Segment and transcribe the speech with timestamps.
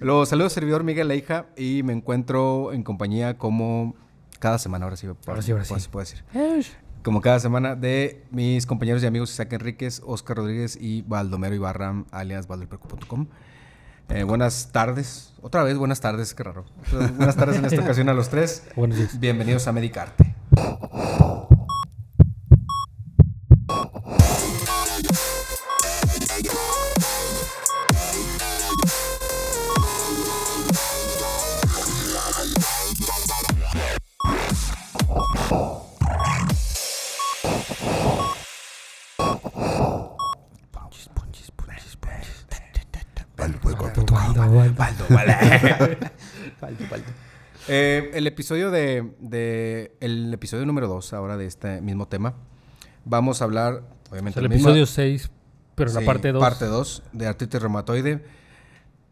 [0.00, 3.94] Los saludos servidor Miguel Leija y me encuentro en compañía como
[4.38, 5.78] cada semana, ahora sí, ahora sí, ahora sí.
[5.78, 6.24] se puede decir.
[7.02, 12.04] Como cada semana de mis compañeros y amigos Isaac Enríquez, Oscar Rodríguez y Baldomero Ibarra,
[12.12, 13.26] alias baldoperco.com.
[14.08, 16.64] Eh, buenas tardes, otra vez buenas tardes, qué raro.
[17.18, 18.66] Buenas tardes en esta ocasión a los tres.
[18.76, 19.20] Buenos días.
[19.20, 20.34] Bienvenidos a Medicarte.
[47.72, 52.34] Eh, el episodio de, el episodio número 2 ahora de este mismo tema.
[53.04, 55.30] Vamos a hablar, obviamente, el episodio 6,
[55.76, 56.40] pero la parte 2.
[56.40, 58.24] Parte 2 de artritis reumatoide.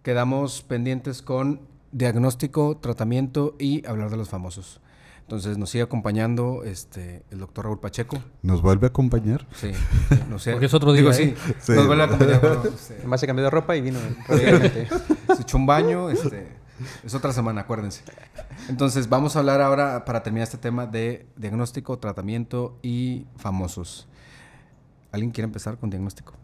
[0.02, 1.60] Quedamos pendientes con
[1.92, 4.80] diagnóstico, tratamiento y hablar de los famosos.
[5.20, 8.19] Entonces nos sigue acompañando este el doctor Raúl Pacheco.
[8.42, 9.47] ¿Nos vuelve a acompañar?
[9.54, 9.70] Sí,
[10.28, 10.50] no sé.
[10.50, 11.02] Porque es otro día.
[11.02, 11.36] Digo, sí, ¿eh?
[11.77, 12.41] nos vuelve a acompañar.
[12.41, 13.06] Pero, este...
[13.06, 14.00] Más se cambió de ropa y vino.
[14.28, 16.57] se echó un baño, este,
[17.04, 18.02] es otra semana, acuérdense.
[18.68, 24.08] Entonces vamos a hablar ahora, para terminar este tema, de diagnóstico, tratamiento y famosos.
[25.12, 26.34] ¿Alguien quiere empezar con diagnóstico?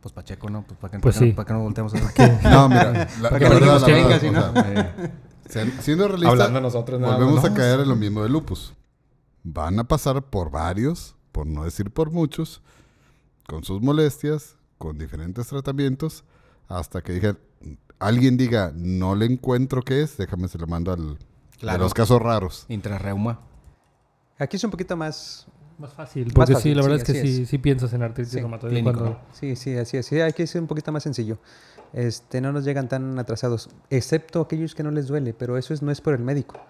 [0.00, 0.62] Pues Pacheco, ¿no?
[0.62, 1.30] Pues para que, pues para sí.
[1.30, 2.40] que, para que no volteamos a ver.
[2.42, 5.20] No, mira, la, la verdad, la verdad, o ¿no?
[5.48, 8.72] sea, Siendo realista, Hablando nosotros nada volvemos a caer en lo mismo de lupus.
[9.42, 12.62] Van a pasar por varios, por no decir por muchos,
[13.46, 16.24] con sus molestias, con diferentes tratamientos,
[16.68, 17.38] hasta que digan,
[18.00, 21.18] alguien diga, no le encuentro qué es, déjame se lo mando al...
[21.58, 21.78] Claro.
[21.78, 22.64] De los casos raros.
[22.68, 23.38] Intrarreuma.
[24.38, 25.46] Aquí es un poquito más...
[25.78, 27.48] Más fácil, porque fácil, sí, la verdad sí, es que sí, es.
[27.48, 28.40] sí piensas en artritis Sí.
[29.32, 30.04] Sí, sí, así es.
[30.04, 31.38] Sí, aquí es un poquito más sencillo.
[31.94, 35.80] Este, no nos llegan tan atrasados, excepto aquellos que no les duele, pero eso es,
[35.80, 36.60] no es por el médico,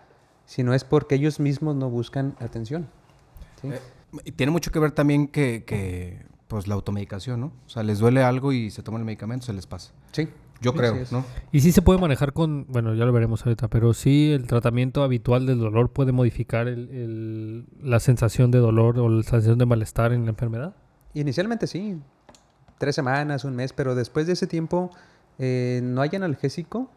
[0.46, 2.88] sino es porque ellos mismos no buscan atención.
[3.60, 3.68] ¿sí?
[3.68, 3.80] Eh,
[4.24, 7.52] y tiene mucho que ver también que, que, pues, la automedicación, ¿no?
[7.66, 9.92] O sea, les duele algo y se toman el medicamento, se les pasa.
[10.12, 10.28] sí.
[10.60, 11.14] Yo Sí, creo, sí.
[11.14, 11.24] ¿no?
[11.52, 15.02] Y sí se puede manejar con, bueno, ya lo veremos ahorita, pero sí el tratamiento
[15.02, 19.66] habitual del dolor puede modificar el, el- la sensación de dolor o la sensación de
[19.66, 20.74] malestar en la enfermedad.
[21.14, 21.98] Inicialmente sí,
[22.78, 24.90] tres semanas, un mes, pero después de ese tiempo
[25.38, 26.90] eh, no hay analgésico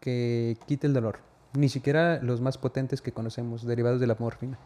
[0.00, 1.18] que quite el dolor.
[1.54, 4.58] Ni siquiera los más potentes que conocemos, derivados de la morfina.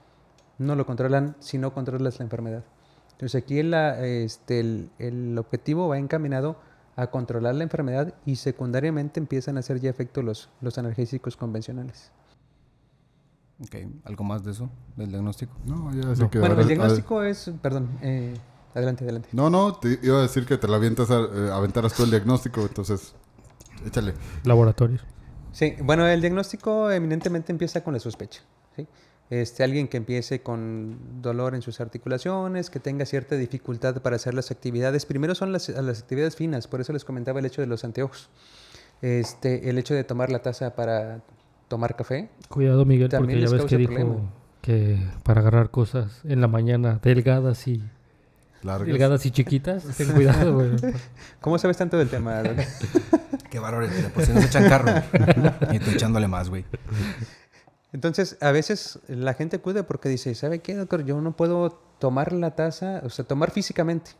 [0.59, 2.65] No lo controlan si no controlas la enfermedad.
[3.13, 6.57] Entonces aquí este, el, el objetivo va encaminado
[7.01, 12.11] a controlar la enfermedad y secundariamente empiezan a hacer ya efecto los, los analgésicos convencionales.
[13.63, 14.71] Ok, ¿algo más de eso?
[14.97, 15.53] ¿Del diagnóstico?
[15.67, 16.31] No, ya sé No.
[16.31, 16.39] que...
[16.39, 18.35] Bueno, el diagnóstico es, perdón, eh,
[18.75, 19.29] adelante, adelante.
[19.33, 22.11] No, no, te iba a decir que te lo avientas a, eh, aventaras tú el
[22.11, 23.15] diagnóstico, entonces
[23.87, 24.15] échale.
[24.45, 25.03] Laboratorios.
[25.53, 28.43] Sí, bueno, el diagnóstico eminentemente empieza con la sospecha.
[28.77, 28.87] ¿sí?
[29.31, 34.35] Este, alguien que empiece con dolor en sus articulaciones, que tenga cierta dificultad para hacer
[34.35, 35.07] las actividades.
[35.07, 38.29] Primero son las, las actividades finas, por eso les comentaba el hecho de los anteojos.
[39.03, 41.21] Este, el hecho de tomar la taza para
[41.69, 42.29] tomar café.
[42.49, 44.33] Cuidado, Miguel, También porque ya ves que dijo problema.
[44.61, 47.83] que para agarrar cosas en la mañana delgadas y
[48.63, 48.89] Largas.
[48.89, 50.71] delgadas y chiquitas, ten cuidado, güey.
[51.41, 52.43] ¿Cómo sabes tanto del tema?
[53.49, 54.93] Qué de por si nos echan carro.
[55.73, 56.65] y tú echándole más, güey.
[57.93, 61.05] Entonces, a veces la gente acude porque dice, ¿sabe qué, doctor?
[61.05, 64.13] Yo no puedo tomar la taza, o sea, tomar físicamente.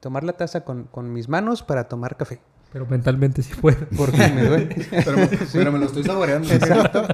[0.00, 2.40] Tomar la taza con, con mis manos para tomar café.
[2.72, 3.86] Pero mentalmente sí puede.
[3.96, 4.66] Porque me duele.
[4.90, 6.50] Pero, pero me lo estoy saboreando.
[6.50, 7.06] Exacto.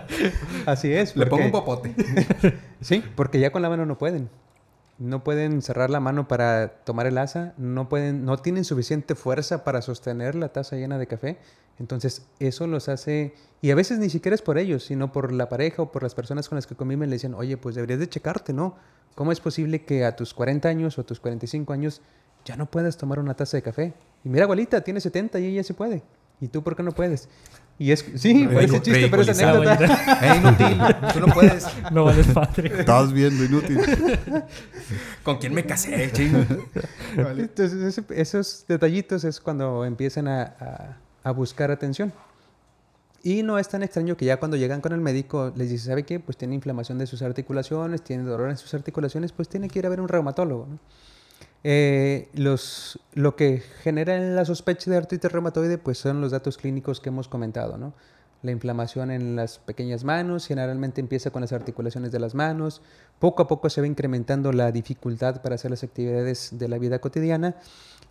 [0.66, 1.16] Así es.
[1.16, 1.94] Le pongo un popote.
[2.80, 4.30] Sí, porque ya con la mano no pueden.
[4.98, 9.62] No pueden cerrar la mano para tomar el asa, no pueden, no tienen suficiente fuerza
[9.62, 11.38] para sostener la taza llena de café.
[11.78, 15.48] Entonces, eso los hace, y a veces ni siquiera es por ellos, sino por la
[15.48, 18.08] pareja o por las personas con las que conviven, le dicen, oye, pues deberías de
[18.08, 18.74] checarte, ¿no?
[19.14, 22.00] ¿Cómo es posible que a tus 40 años o a tus 45 años
[22.44, 23.94] ya no puedas tomar una taza de café?
[24.24, 26.02] Y mira, abuelita, tiene 70 y ella sí puede.
[26.40, 27.28] ¿Y tú por qué no puedes?
[27.80, 30.18] Y es, sí, parece chiste, pero es Ridiculizado, anécdota.
[30.20, 31.12] ¡Eh, inútil!
[31.12, 31.66] Tú no puedes.
[31.92, 32.80] No vales padre.
[32.80, 33.80] Estás viendo inútil.
[35.22, 36.44] ¿Con quién me casé, ching?
[37.16, 42.12] Entonces, ese- esos detallitos es cuando empiezan a, a- a buscar atención.
[43.22, 46.04] Y no es tan extraño que ya cuando llegan con el médico les dice, ¿sabe
[46.04, 46.18] qué?
[46.20, 49.86] Pues tiene inflamación de sus articulaciones, tiene dolor en sus articulaciones, pues tiene que ir
[49.86, 50.66] a ver un reumatólogo.
[50.66, 50.78] ¿no?
[51.64, 57.00] Eh, los, lo que genera la sospecha de artritis reumatoide pues son los datos clínicos
[57.00, 57.94] que hemos comentado, ¿no?
[58.42, 62.80] La inflamación en las pequeñas manos, generalmente empieza con las articulaciones de las manos,
[63.18, 67.00] poco a poco se va incrementando la dificultad para hacer las actividades de la vida
[67.00, 67.56] cotidiana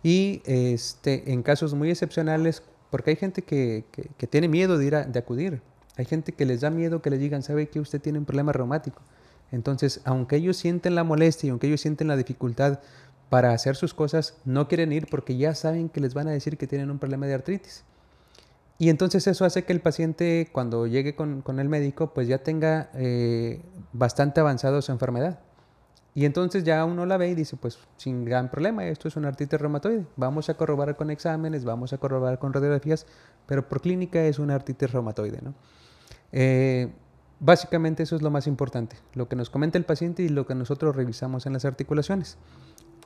[0.02, 3.84] y este, en casos muy excepcionales, Porque hay gente que,
[4.18, 5.60] que- tiene miedo de ir a, de acudir.
[5.96, 8.52] Hay gente que les da miedo que les digan, sabe que usted tiene un problema
[8.52, 9.02] reumático.
[9.50, 12.80] Entonces, aunque ellos sienten la molestia y aunque ellos sienten la dificultad
[13.28, 16.56] para hacer sus cosas, no quieren ir porque ya saben que les van a decir
[16.56, 17.84] que tienen un problema de artritis.
[18.78, 22.38] Y entonces eso hace que el paciente cuando llegue con, con el médico pues ya
[22.38, 23.60] tenga eh,
[23.92, 25.40] bastante avanzado su enfermedad.
[26.14, 29.28] Y entonces ya uno la ve y dice pues sin gran problema, esto es una
[29.28, 30.06] artritis reumatoide.
[30.16, 33.06] Vamos a corroborar con exámenes, vamos a corroborar con radiografías,
[33.46, 35.40] pero por clínica es una artritis reumatoide.
[35.42, 35.54] ¿no?
[36.32, 36.88] Eh,
[37.40, 40.54] básicamente eso es lo más importante, lo que nos comenta el paciente y lo que
[40.54, 42.36] nosotros revisamos en las articulaciones.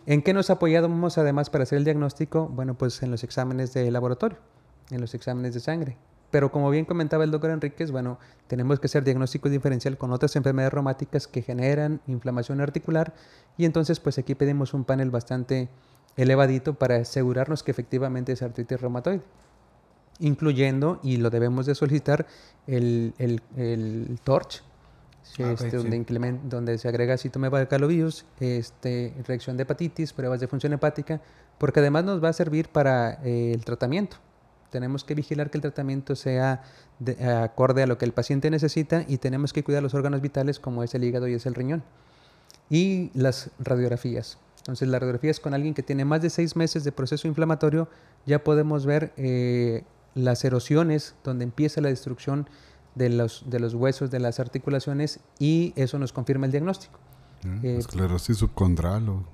[0.04, 2.48] ¿En qué nos apoyamos además para hacer el diagnóstico?
[2.48, 4.38] Bueno, pues en los exámenes de laboratorio,
[4.90, 5.96] en los exámenes de sangre.
[6.32, 8.18] Pero como bien comentaba el doctor Enríquez, bueno,
[8.48, 13.12] tenemos que hacer diagnóstico diferencial con otras enfermedades reumáticas que generan inflamación articular
[13.58, 15.68] y entonces pues aquí pedimos un panel bastante
[16.16, 19.20] elevadito para asegurarnos que efectivamente es artritis reumatoide,
[20.20, 22.26] incluyendo, y lo debemos de solicitar,
[22.66, 24.62] el, el, el TORCH,
[25.38, 25.76] este, sí.
[25.76, 31.20] donde, incremen- donde se agrega citomegalovirus, este, reacción de hepatitis, pruebas de función hepática,
[31.58, 34.16] porque además nos va a servir para eh, el tratamiento.
[34.70, 36.62] Tenemos que vigilar que el tratamiento sea
[36.98, 40.58] de- acorde a lo que el paciente necesita y tenemos que cuidar los órganos vitales
[40.58, 41.82] como es el hígado y es el riñón.
[42.70, 44.38] Y las radiografías.
[44.58, 47.88] Entonces, las radiografías con alguien que tiene más de seis meses de proceso inflamatorio,
[48.26, 49.82] ya podemos ver eh,
[50.14, 52.48] las erosiones donde empieza la destrucción
[52.94, 56.98] de los, de los huesos, de las articulaciones, y eso nos confirma el diagnóstico.
[57.44, 57.60] ¿Eh?
[57.62, 59.24] Eh, Esclerosis subcondral o...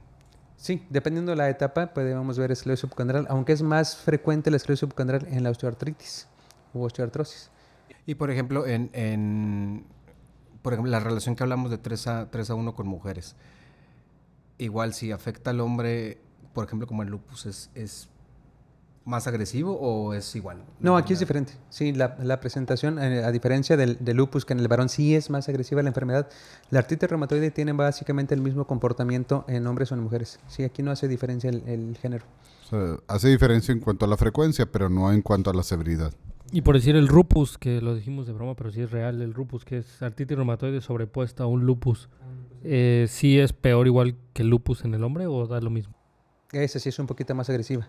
[0.56, 4.80] Sí, dependiendo de la etapa, podemos ver esclerosis subcondral, aunque es más frecuente la esclerosis
[4.80, 6.26] subcondral en la osteoartritis
[6.74, 7.50] u osteoartrosis.
[8.06, 9.84] Y por ejemplo, en, en
[10.62, 13.36] por ejemplo, la relación que hablamos de 3 a, 3 a 1 con mujeres,
[14.58, 16.18] igual si afecta al hombre,
[16.52, 18.08] por ejemplo, como el lupus, ¿es, es
[19.08, 20.62] más agresivo o es igual?
[20.80, 21.54] No, aquí es diferente.
[21.70, 25.14] Sí, la, la presentación, eh, a diferencia del, del lupus, que en el varón sí
[25.14, 26.28] es más agresiva la enfermedad,
[26.70, 30.38] la artritis reumatoide tiene básicamente el mismo comportamiento en hombres o en mujeres.
[30.48, 32.24] Sí, aquí no hace diferencia el, el género.
[32.64, 35.62] o sea, hace diferencia en cuanto a la frecuencia, pero no en cuanto a la
[35.62, 36.12] severidad.
[36.50, 39.32] Y por decir el lupus, que lo dijimos de broma, pero sí es real, el
[39.32, 42.08] lupus, que es artritis reumatoide sobrepuesta a un lupus,
[42.64, 45.94] eh, ¿sí es peor igual que el lupus en el hombre o da lo mismo?
[46.52, 47.86] Esa sí es un poquito más agresiva,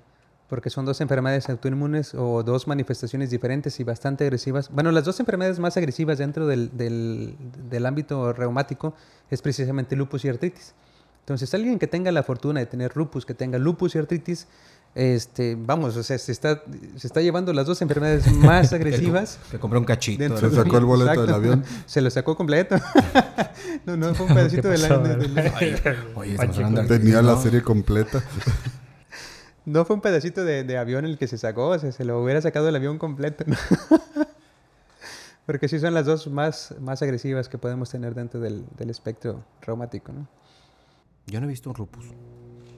[0.49, 4.69] porque son dos enfermedades autoinmunes o dos manifestaciones diferentes y bastante agresivas.
[4.71, 7.35] Bueno, las dos enfermedades más agresivas dentro del, del-
[7.69, 8.95] del ámbito reumático
[9.29, 10.73] es precisamente lupus y artritis.
[11.21, 14.47] Entonces, alguien que tenga la fortuna de tener lupus, que tenga lupus y artritis,
[14.95, 16.63] este, vamos, o sea, se está,
[16.95, 19.37] se está llevando las dos enfermedades más agresivas.
[19.51, 20.35] Que compré un cachito.
[20.35, 21.25] Se sacó el boleto Exacto.
[21.27, 21.63] del avión.
[21.85, 22.75] Se lo sacó completo.
[23.85, 24.87] no, no, fue un pedacito ¿Qué de la...
[24.87, 25.01] pasó?
[25.03, 26.65] de- de- Oye, estamos Pacheco.
[26.65, 28.23] hablando de Tenía la serie completa.
[29.69, 32.21] No fue un pedacito de, de avión el que se sacó, o sea, se lo
[32.23, 33.43] hubiera sacado el avión completo.
[33.47, 33.55] ¿no?
[35.45, 39.43] Porque sí son las dos más, más agresivas que podemos tener dentro del, del espectro
[39.61, 40.27] reumático, ¿no?
[41.25, 42.05] Yo no he visto un lupus.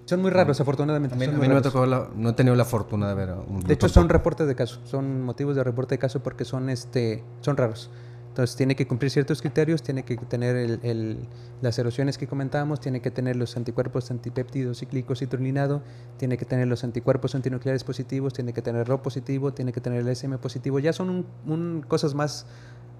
[0.05, 1.15] Son muy raros, afortunadamente.
[1.15, 1.63] A mí, a mí no me raros.
[1.63, 4.55] tocó la- no he tenido la fortuna de ver un De hecho, son reportes de
[4.55, 7.89] caso, son motivos de reporte de caso porque son, este, son raros.
[8.31, 11.27] Entonces, tiene que cumplir ciertos criterios, tiene que tener el- el-
[11.61, 15.83] las erosiones que comentábamos, tiene que tener los anticuerpos antipéptidos cíclicos citrulinado,
[16.17, 19.99] tiene que tener los anticuerpos antinucleares positivos, tiene que tener RO positivo, tiene que tener
[19.99, 20.79] el SM positivo.
[20.79, 22.45] Ya son un- un- cosas más,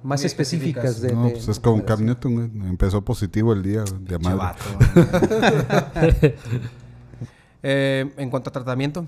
[0.03, 0.83] más específicas.
[0.83, 1.01] específicas.
[1.01, 2.63] De, No, de- pues es como Cam Newton.
[2.67, 4.37] Empezó positivo el día de madre.
[4.37, 4.63] vato.
[7.63, 9.05] Eh, en cuanto a tratamiento.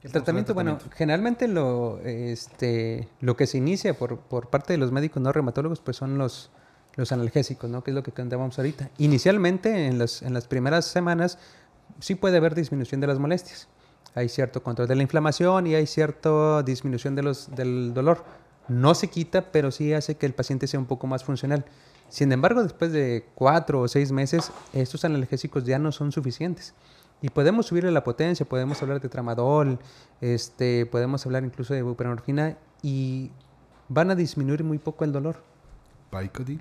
[0.00, 4.78] ¿Qué El tratamiento, bueno, generalmente lo, este, lo que se inicia por, por parte de
[4.78, 6.50] los médicos no reumatólogos, pues son los,
[6.96, 7.82] los analgésicos, ¿no?
[7.82, 8.90] Que es lo que comentábamos ahorita.
[8.98, 11.38] Inicialmente, en las, en las primeras semanas,
[11.98, 13.68] sí puede haber disminución de las molestias.
[14.14, 18.24] Hay cierto control de la inflamación y hay cierta disminución de los, del dolor.
[18.68, 21.64] No se quita, pero sí hace que el paciente sea un poco más funcional.
[22.08, 26.74] Sin embargo, después de cuatro o seis meses, estos analgésicos ya no son suficientes.
[27.22, 29.78] Y podemos subirle la potencia, podemos hablar de tramadol,
[30.20, 33.30] este, podemos hablar incluso de buprenorfina y
[33.88, 35.36] van a disminuir muy poco el dolor.
[36.10, 36.60] Vicodin.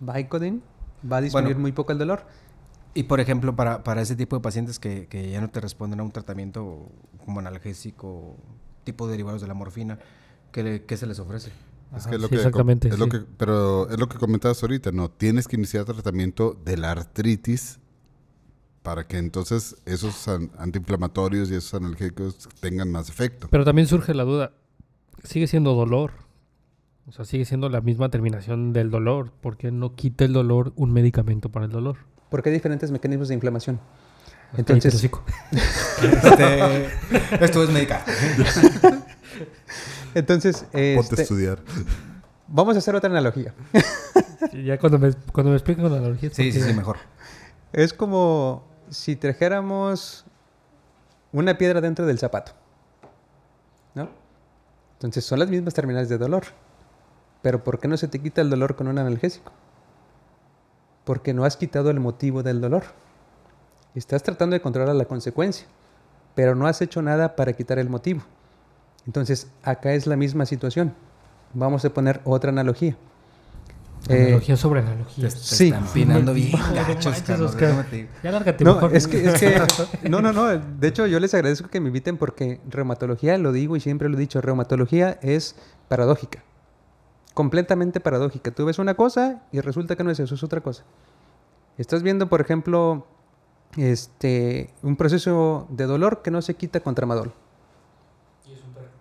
[0.00, 0.62] Vicodin
[1.10, 1.60] va a disminuir Bueno.
[1.62, 2.24] muy poco el dolor.
[2.94, 6.00] Y por ejemplo, para, para ese tipo de pacientes que, que ya no te responden
[6.00, 6.90] a un tratamiento
[7.24, 8.36] como analgésico,
[8.84, 9.98] tipo derivados de la morfina,
[10.50, 11.50] ¿qué, le- qué se les ofrece?
[11.96, 14.18] Es Ajá, que es lo sí, que, exactamente, es lo que, pero es lo que
[14.18, 15.10] comentabas ahorita, ¿no?
[15.10, 17.78] Tienes que iniciar tratamiento de la artritis
[18.82, 23.48] para que entonces esos an- antiinflamatorios y esos analgésicos tengan más efecto.
[23.50, 24.52] Pero también surge la duda,
[25.24, 26.12] sigue siendo dolor,
[27.06, 30.72] o sea, sigue siendo la misma terminación del dolor, ¿por qué no quita el dolor
[30.76, 31.96] un medicamento para el dolor?
[32.30, 33.80] Porque hay diferentes mecanismos de inflamación.
[34.56, 34.94] Entonces.
[36.02, 36.88] Este,
[37.44, 38.04] esto es medicar.
[40.14, 41.58] entonces Ponte a este, estudiar.
[42.48, 43.54] vamos a hacer otra analogía.
[44.64, 46.34] Ya cuando me, cuando me explican con analogías.
[46.34, 46.96] Sí, sí, sí, mejor.
[47.72, 50.26] Es como si trajéramos
[51.32, 52.52] una piedra dentro del zapato.
[53.94, 54.08] ¿No?
[54.94, 56.44] Entonces son las mismas terminales de dolor.
[57.40, 59.50] Pero ¿por qué no se te quita el dolor con un analgésico?
[61.04, 62.84] Porque no has quitado el motivo del dolor.
[63.94, 65.66] Estás tratando de controlar la consecuencia,
[66.34, 68.22] pero no has hecho nada para quitar el motivo.
[69.06, 70.94] Entonces, acá es la misma situación.
[71.54, 72.96] Vamos a poner otra analogía.
[74.08, 75.28] Eh, Analogía sobre analogía.
[75.28, 75.66] te Sí.
[75.68, 77.56] están pinando bien gachos, Carlos.
[78.22, 78.96] Ya lárgate No, mejor.
[78.96, 79.60] es que, es que,
[80.10, 80.46] no, no, no.
[80.48, 84.16] De hecho, yo les agradezco que me inviten porque reumatología, lo digo y siempre lo
[84.16, 85.54] he dicho, reumatología es
[85.88, 86.42] paradójica.
[87.34, 88.50] Completamente paradójica.
[88.50, 90.82] Tú ves una cosa y resulta que no es eso, es otra cosa.
[91.78, 93.06] Estás viendo, por ejemplo,
[93.76, 97.32] este, un proceso de dolor que no se quita con tramadol.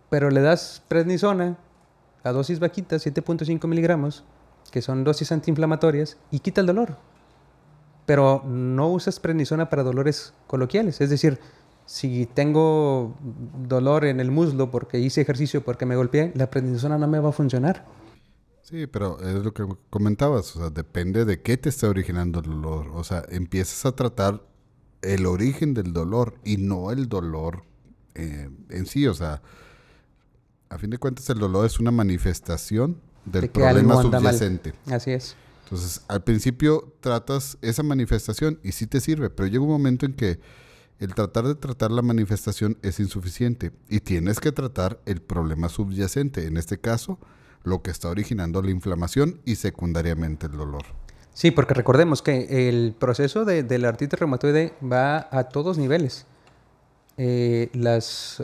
[0.10, 1.58] Pero le das prednisona
[2.24, 4.24] a dosis bajitas, 7.5 miligramos,
[4.72, 6.98] que son dosis antiinflamatorias, y quita el dolor
[8.06, 11.00] pero no usas prednisona para dolores coloquiales.
[11.00, 11.40] Es decir,
[11.86, 13.16] si tengo
[13.68, 17.30] dolor en el muslo porque hice ejercicio, porque me golpeé, la prednisona no me va
[17.30, 17.86] a funcionar.
[18.64, 22.48] Sí, pero es lo que comentabas, o sea, depende de qué te está originando el
[22.48, 22.88] dolor.
[22.96, 24.42] O sea, empiezas a tratar
[25.02, 27.64] el origen del dolor y no el dolor
[28.16, 29.08] eh, en sí.
[29.08, 29.42] O sea,
[30.70, 34.04] a fin de cuentas el dolor es una manifestación del De problema mal.
[34.04, 34.74] subyacente.
[34.88, 35.36] Así es.
[35.64, 40.14] Entonces, al principio tratas esa manifestación y sí te sirve, pero llega un momento en
[40.14, 40.40] que
[41.00, 46.46] el tratar de tratar la manifestación es insuficiente y tienes que tratar el problema subyacente,
[46.46, 47.20] en este caso,
[47.64, 50.84] lo que está originando la inflamación y secundariamente el dolor.
[51.34, 56.26] Sí, porque recordemos que el proceso de, de la artritis reumatoide va a todos niveles.
[57.24, 58.42] Eh, los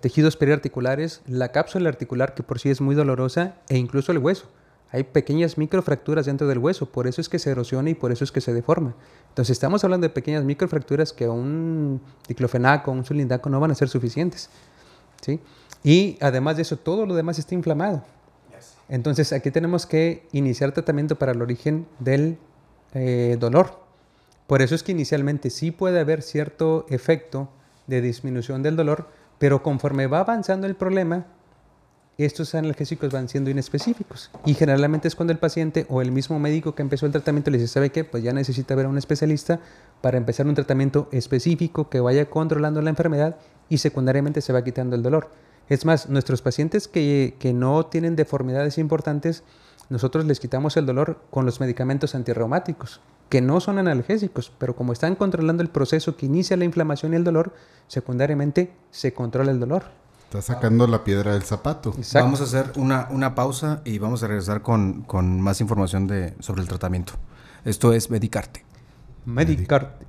[0.00, 4.50] tejidos periarticulares, la cápsula articular, que por sí es muy dolorosa, e incluso el hueso.
[4.90, 8.24] Hay pequeñas microfracturas dentro del hueso, por eso es que se erosiona y por eso
[8.24, 8.94] es que se deforma.
[9.30, 13.88] Entonces estamos hablando de pequeñas microfracturas que un diclofenaco, un sulindaco no van a ser
[13.88, 14.50] suficientes.
[15.22, 15.40] ¿sí?
[15.82, 18.02] Y además de eso, todo lo demás está inflamado.
[18.88, 22.38] Entonces aquí tenemos que iniciar tratamiento para el origen del
[22.94, 23.80] eh, dolor.
[24.46, 27.50] Por eso es que inicialmente sí puede haber cierto efecto
[27.88, 31.26] de disminución del dolor, pero conforme va avanzando el problema,
[32.18, 34.30] estos analgésicos van siendo inespecíficos.
[34.44, 37.58] Y generalmente es cuando el paciente o el mismo médico que empezó el tratamiento le
[37.58, 38.02] dice, ¿sabe qué?
[38.02, 39.60] Pues ya necesita ver a un especialista
[40.00, 43.36] para empezar un tratamiento específico que vaya controlando la enfermedad
[43.68, 45.30] y secundariamente se va quitando el dolor.
[45.68, 49.44] Es más, nuestros pacientes que, que no tienen deformidades importantes,
[49.88, 54.92] nosotros les quitamos el dolor con los medicamentos antirreumáticos, que no son analgésicos, pero como
[54.92, 57.54] están controlando el proceso que inicia la inflamación y el dolor,
[57.86, 59.84] secundariamente se controla el dolor.
[60.24, 61.94] Está sacando la piedra del zapato.
[61.96, 62.24] Exacto.
[62.24, 66.34] Vamos a hacer una, una pausa y vamos a regresar con, con más información de,
[66.40, 67.14] sobre el tratamiento.
[67.64, 68.64] Esto es Medicarte.
[69.24, 70.06] Medicarte.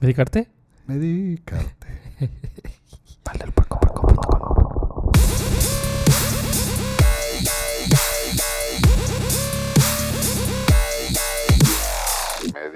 [0.00, 0.48] ¿Medicarte?
[0.86, 1.86] Medicarte.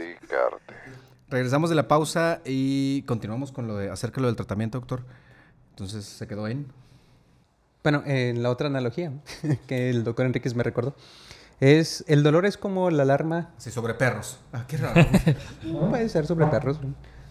[0.00, 0.75] Medicarte.
[1.28, 5.04] Regresamos de la pausa y continuamos con lo de acerca de lo del tratamiento, doctor.
[5.71, 6.73] Entonces se quedó en.
[7.83, 9.12] Bueno, en la otra analogía
[9.69, 10.95] que el doctor Enríquez me recordó,
[11.61, 14.38] es el dolor es como la alarma, Sí, sobre perros.
[14.52, 15.07] Ah, qué raro.
[15.90, 16.78] puede ser sobre perros,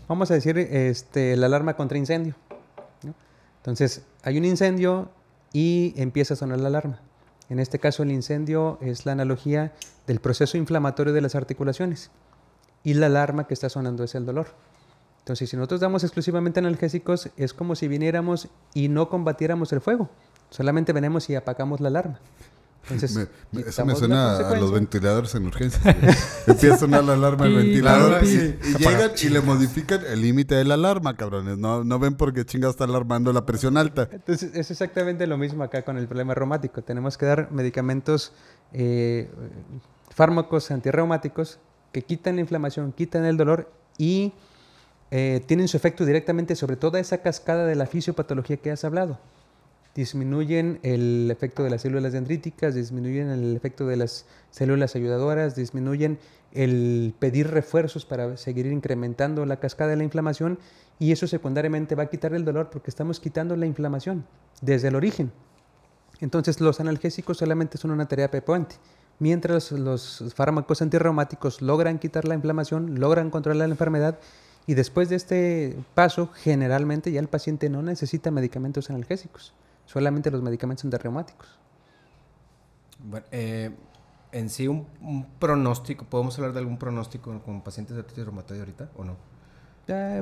[0.08, 2.36] vamos a decir este, la alarma contra incendio.
[3.04, 3.14] ¿no?
[3.58, 5.12] Entonces, hay un incendio
[5.54, 7.00] y empieza a sonar la alarma.
[7.50, 9.74] En este caso, el incendio es la analogía
[10.08, 12.12] del proceso inflamatorio de las articulaciones
[12.84, 14.48] y la alarma que está sonando es el dolor.
[15.20, 20.10] Entonces, si nosotros damos exclusivamente analgésicos, es como si viniéramos y no combatiéramos el fuego.
[20.50, 22.20] Solamente venimos y apagamos la alarma.
[22.84, 23.28] Entonces, Me-
[23.62, 25.84] me- eso me suena a los ventiladores en urgencias.
[25.84, 26.16] güey.
[26.48, 30.56] Empieza a sonar la alarma del ventilador y, y llegan y le modifican el límite
[30.56, 31.60] de la alarma, cabrones.
[31.60, 34.08] No, no ven por qué chinga está alarmando la presión alta.
[34.12, 36.82] Entonces, es exactamente lo mismo acá con el problema reumático.
[36.82, 38.32] Tenemos que dar medicamentos,
[38.74, 39.30] eh,
[40.10, 41.60] fármacos antirreumáticos
[41.92, 44.34] que quitan la inflamación, quitan el dolor y
[45.12, 49.20] eh, tienen su efecto directamente sobre toda esa cascada de la fisiopatología que has hablado.
[49.96, 56.20] Disminuyen el efecto de las células dendríticas, disminuyen el efecto de las células ayudadoras, disminuyen
[56.54, 60.60] el pedir refuerzos para seguir incrementando la cascada de la inflamación
[61.00, 64.26] y eso secundariamente va a quitar el dolor porque estamos quitando la inflamación
[64.62, 65.32] desde el origen.
[66.22, 68.76] Entonces los analgésicos solamente son una terapia puente.
[69.20, 74.20] Mientras los fármacos antirreumáticos logran quitar la inflamación, logran controlar la enfermedad
[74.70, 79.54] Y después de este paso, generalmente ya el paciente no necesita medicamentos analgésicos,
[79.86, 81.58] solamente los medicamentos antirreumáticos.
[83.00, 83.72] Bueno, eh,
[84.32, 88.60] en sí, un, un pronóstico, ¿podemos hablar de algún pronóstico con pacientes de artritis reumatoide
[88.60, 89.18] ahorita o no?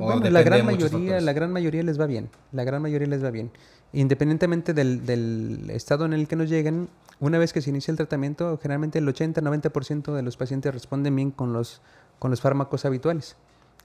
[0.00, 2.30] bueno, la gran mayoría, la gran mayoría les va bien.
[2.52, 3.50] La gran mayoría les va bien.
[3.92, 6.88] Independientemente del, estado en el que nos lleguen,
[7.20, 11.30] una vez que se inicia el tratamiento, generalmente el 80-90% de los pacientes responden bien
[11.30, 11.80] con los,
[12.18, 13.36] con los fármacos habituales.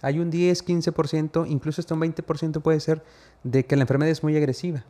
[0.01, 3.01] Hay un 10-15%, incluso hasta un 20% puede ser
[3.43, 4.83] de que la enfermedad es muy agresiva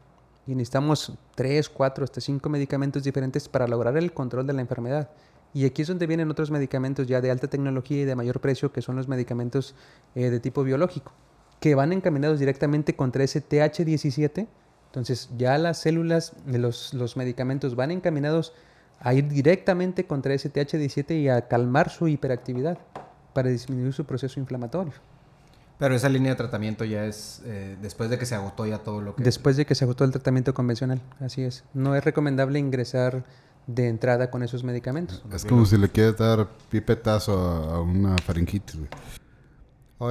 [0.47, 5.09] y necesitamos 3, 4, hasta 5 medicamentos diferentes para lograr el control de la enfermedad.
[5.53, 8.71] Y aquí es donde vienen otros medicamentos ya de alta tecnología y de mayor precio,
[8.71, 9.75] que son los medicamentos
[10.15, 11.11] eh, de tipo biológico,
[11.59, 14.47] que van encaminados directamente contra ese TH17.
[14.93, 18.53] Entonces ya las células de los, los medicamentos van encaminados
[18.99, 22.77] a ir directamente contra ese TH17 y a calmar su hiperactividad
[23.33, 24.93] para disminuir su proceso inflamatorio.
[25.79, 29.01] Pero esa línea de tratamiento ya es eh, después de que se agotó ya todo
[29.01, 29.23] lo que...
[29.23, 31.63] Después de que se agotó el tratamiento convencional, así es.
[31.73, 33.25] No es recomendable ingresar
[33.65, 35.23] de entrada con esos medicamentos.
[35.33, 38.89] Es como si le quieres dar pipetazo a, a una faringitis, güey.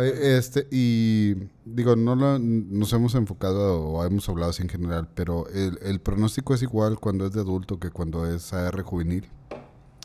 [0.01, 1.35] Este, y
[1.65, 6.01] digo, no lo- nos hemos enfocado o hemos hablado así en general, pero el, el
[6.01, 9.29] pronóstico es igual cuando es de adulto que cuando es AR juvenil.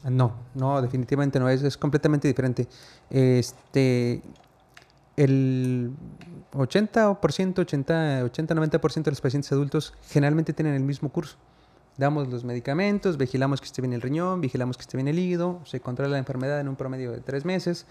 [0.09, 2.67] No, no, definitivamente no, es, es completamente diferente.
[3.09, 4.21] Este,
[5.15, 5.91] el
[6.53, 11.37] 80%, 80, 80-90% de los pacientes adultos generalmente tienen el mismo curso.
[11.97, 15.59] Damos los medicamentos, vigilamos que esté bien el riñón, vigilamos que esté bien el hígado,
[15.65, 17.87] se controla la enfermedad en un promedio de tres meses,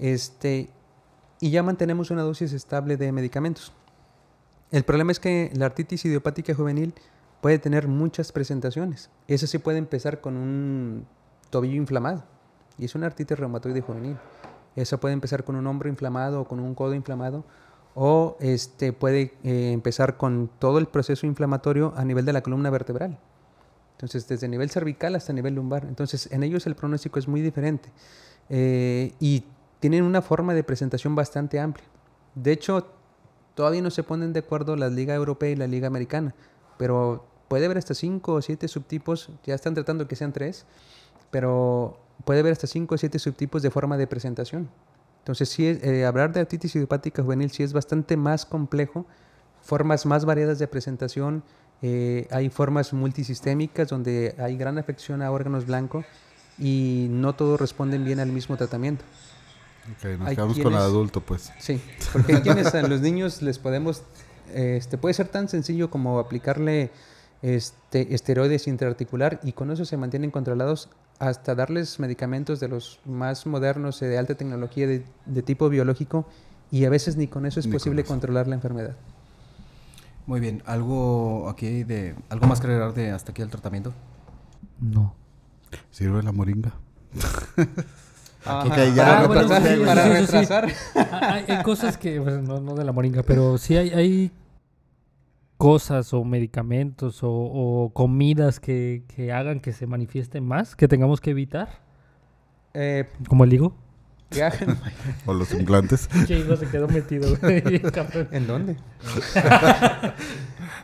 [0.00, 0.68] este,
[1.44, 3.70] y ya mantenemos una dosis estable de medicamentos.
[4.70, 6.94] El problema es que la artritis idiopática juvenil
[7.42, 9.10] puede tener muchas presentaciones.
[9.28, 11.04] Esa sí puede empezar con un
[11.50, 12.24] tobillo inflamado
[12.78, 14.16] y es una artritis reumatoide juvenil.
[14.74, 17.44] Esa puede empezar con un hombro inflamado o con un codo inflamado
[17.94, 22.70] o este, puede eh, empezar con todo el proceso inflamatorio a nivel de la columna
[22.70, 23.18] vertebral.
[23.96, 25.84] Entonces, desde nivel cervical hasta nivel lumbar.
[25.84, 27.90] Entonces, en ellos el pronóstico es muy diferente.
[28.48, 29.44] Eh, y
[29.84, 31.86] tienen una forma de presentación bastante amplia.
[32.34, 32.86] De hecho,
[33.54, 36.34] todavía no se ponen de acuerdo la Liga Europea y la Liga Americana,
[36.78, 40.64] pero puede haber hasta cinco o siete subtipos, ya están tratando que sean tres,
[41.30, 44.70] pero puede haber hasta cinco o siete subtipos de forma de presentación.
[45.18, 49.04] Entonces, sí, eh, hablar de artritis idiopática juvenil sí es bastante más complejo,
[49.60, 51.42] formas más variadas de presentación,
[51.82, 56.06] eh, hay formas multisistémicas donde hay gran afección a órganos blancos
[56.58, 59.04] y no todos responden bien al mismo tratamiento.
[59.92, 61.52] Ok, nos Hay quedamos con el adulto, pues.
[61.58, 61.80] Sí,
[62.12, 64.02] porque hay quienes a los niños les podemos,
[64.54, 66.90] este, puede ser tan sencillo como aplicarle
[67.42, 73.46] este, esteroides intraarticular y con eso se mantienen controlados hasta darles medicamentos de los más
[73.46, 76.26] modernos eh, de alta tecnología de, de tipo biológico
[76.70, 78.08] y a veces ni con eso es Ni con posible eso.
[78.08, 78.96] controlar la enfermedad.
[80.26, 82.14] Muy bien, algo aquí de...
[82.30, 83.92] ¿Algo más que agregar de hasta aquí el tratamiento?
[84.80, 85.14] No.
[85.90, 86.72] ¿Sirve la moringa?
[88.44, 89.86] Ajá, Ok, ya, para no retrasar, pensé, güey.
[89.86, 90.20] para Sí, sí, sí.
[90.32, 90.68] retrasar.
[90.96, 94.30] Ah, hay, hay cosas que, bueno, no, no de la moringa, pero sí hay, hay
[95.56, 101.20] cosas o medicamentos o, o comidas que, que hagan que se manifiesten más, que tengamos
[101.20, 101.68] que evitar,
[102.74, 103.74] Eh, como el higo.
[105.26, 106.08] ¿O los implantes?
[106.28, 107.28] Higo se quedó metido.
[108.32, 108.76] ¿En dónde?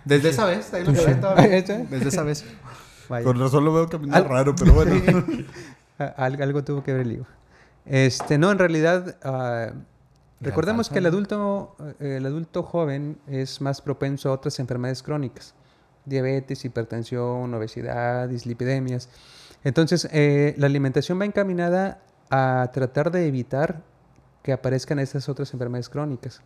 [0.04, 0.92] Desde esa vez, ahí lo.
[0.92, 2.44] Desde esa vez.
[3.08, 3.24] Vaya.
[3.24, 4.94] Con razón lo veo caminar Al- raro, pero bueno.
[6.16, 7.26] Al- algo tuvo que ver el higo.
[7.86, 9.72] Este, no, en realidad, ah,
[10.40, 15.54] recordemos que el adulto, eh, el adulto joven es más propenso a otras enfermedades crónicas,
[16.04, 19.08] diabetes, hipertensión, obesidad, dislipidemias.
[19.64, 23.82] Entonces, eh, la alimentación va encaminada a tratar de evitar
[24.42, 26.40] que aparezcan estas otras enfermedades crónicas,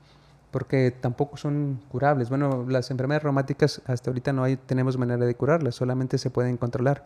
[0.51, 2.29] porque tampoco son curables.
[2.29, 6.57] Bueno, las enfermedades reumáticas hasta ahorita no hay, tenemos manera de curarlas, solamente se pueden
[6.57, 7.05] controlar.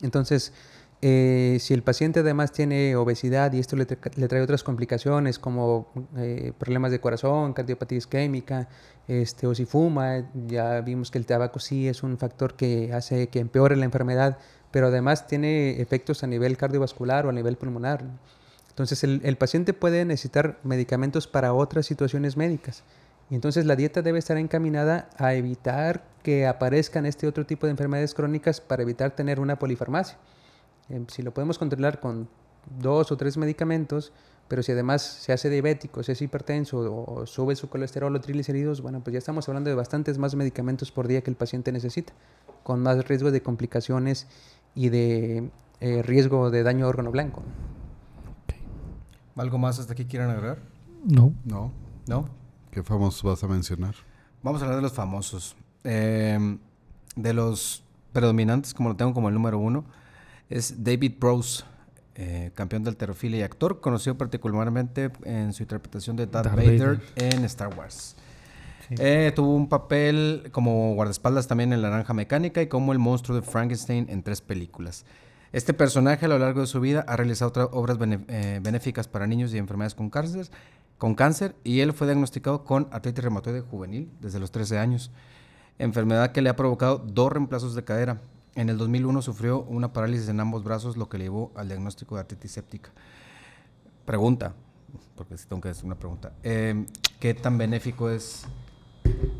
[0.00, 0.52] Entonces,
[1.02, 5.38] eh, si el paciente además tiene obesidad y esto le, tra- le trae otras complicaciones
[5.38, 8.68] como eh, problemas de corazón, cardiopatía isquémica,
[9.08, 13.26] este, o si fuma, ya vimos que el tabaco sí es un factor que hace
[13.26, 14.38] que empeore la enfermedad,
[14.70, 18.04] pero además tiene efectos a nivel cardiovascular o a nivel pulmonar.
[18.70, 22.84] Entonces el, el paciente puede necesitar medicamentos para otras situaciones médicas.
[23.30, 28.14] Entonces la dieta debe estar encaminada a evitar que aparezcan este otro tipo de enfermedades
[28.14, 30.16] crónicas para evitar tener una polifarmacia.
[30.88, 32.28] Eh, si lo podemos controlar con
[32.78, 34.12] dos o tres medicamentos,
[34.48, 38.20] pero si además se hace diabético, se es hipertenso o, o sube su colesterol o
[38.20, 41.72] triglicéridos, bueno, pues ya estamos hablando de bastantes más medicamentos por día que el paciente
[41.72, 42.12] necesita,
[42.62, 44.26] con más riesgo de complicaciones
[44.74, 47.42] y de eh, riesgo de daño a órgano blanco.
[49.36, 50.58] ¿Algo más hasta aquí quieran agregar?
[51.04, 51.32] No.
[51.44, 51.72] No.
[52.06, 52.28] ¿No?
[52.70, 53.94] ¿Qué famosos vas a mencionar?
[54.42, 55.56] Vamos a hablar de los famosos.
[55.84, 56.58] Eh,
[57.16, 59.84] de los predominantes, como lo tengo como el número uno,
[60.52, 61.64] es David Prowse,
[62.14, 67.00] eh, campeón de alterofilia y actor, conocido particularmente en su interpretación de Darth, Darth Vader,
[67.16, 67.34] Vader.
[67.34, 68.16] en Star Wars.
[68.88, 68.94] Sí.
[68.98, 73.40] Eh, tuvo un papel como guardaespaldas también en La Naranja Mecánica y como el monstruo
[73.40, 75.06] de Frankenstein en tres películas.
[75.52, 79.26] Este personaje a lo largo de su vida ha realizado otras obras eh, benéficas para
[79.26, 80.48] niños y enfermedades con cáncer,
[80.98, 85.10] con cáncer y él fue diagnosticado con artritis reumatoide juvenil desde los 13 años,
[85.78, 88.20] enfermedad que le ha provocado dos reemplazos de cadera.
[88.54, 92.16] En el 2001 sufrió una parálisis en ambos brazos, lo que le llevó al diagnóstico
[92.16, 92.90] de artritis séptica.
[94.04, 94.52] Pregunta,
[95.16, 96.32] porque sí tengo que hacer una pregunta.
[96.42, 96.86] Eh,
[97.18, 98.44] ¿Qué tan benéfico es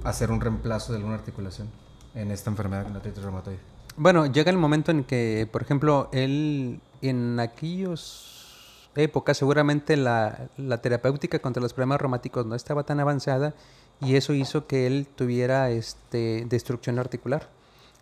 [0.04, 1.68] hacer un reemplazo de alguna articulación
[2.14, 3.58] en esta enfermedad con artritis reumatoide?
[3.96, 10.80] Bueno, llega el momento en que, por ejemplo, él en aquellas épocas seguramente la, la
[10.80, 13.54] terapéutica contra los problemas reumáticos no estaba tan avanzada
[14.00, 17.48] y eso hizo que él tuviera este, destrucción articular.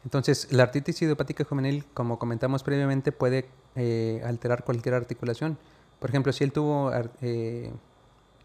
[0.04, 5.58] Entonces, la artritis idiopática juvenil, como comentamos previamente, puede eh, alterar cualquier articulación.
[5.98, 7.70] Por ejemplo, si él tuvo eh,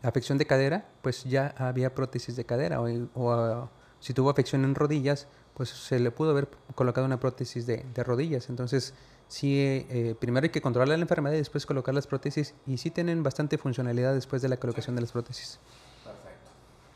[0.03, 2.81] afección de cadera, pues ya había prótesis de cadera.
[2.81, 7.65] O, ah, si tuvo afección en rodillas, pues se le pudo haber colocado una prótesis
[7.65, 8.49] de, rodillas.
[8.49, 8.93] Entonces,
[9.27, 12.53] sí, eh, eh, primero hay que controlar la enfermedad y después colocar las prótesis.
[12.67, 15.59] Y sí tienen bastante funcionalidad después de la colocación de las prótesis.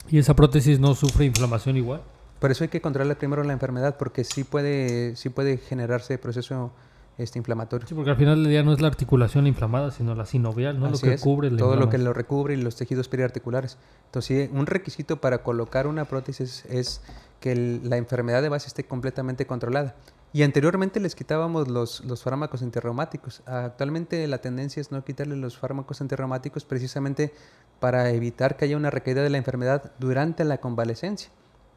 [0.10, 2.02] ¿Y esa prótesis no sufre inflamación igual?
[2.40, 6.72] Por eso hay que controlar primero la enfermedad, porque sí puede, sí puede generarse proceso
[7.18, 7.86] este, inflamatorio.
[7.86, 10.86] Sí, porque al final del día no es la articulación inflamada, sino la sinovial, ¿no?
[10.86, 13.78] Así lo que es, cubre todo lo que lo recubre y los tejidos periarticulares.
[14.06, 17.02] Entonces, sí, un requisito para colocar una prótesis es
[17.42, 19.96] que el- la enfermedad de base esté completamente controlada.
[20.32, 23.42] Y anteriormente les quitábamos los, los fármacos antirreumáticos.
[23.48, 27.34] Actualmente la tendencia es no quitarle los fármacos antirreumáticos precisamente
[27.80, 31.32] para evitar que haya una recaída de la enfermedad durante la convalecencia,